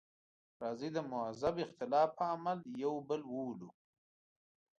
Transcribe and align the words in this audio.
راځئ 0.61 0.89
د 0.93 0.97
مهذب 1.11 1.55
اختلاف 1.65 2.09
په 2.17 2.23
عمل 2.33 2.59
یو 2.83 2.93
بل 3.09 3.21
وولو. 3.33 3.69